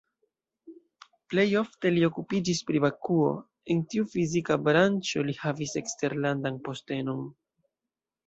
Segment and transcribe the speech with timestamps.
[1.33, 3.27] Plej ofte li okupiĝis pri vakuo,
[3.75, 7.21] en tiu fizika branĉo li havis eksterlandan postenon.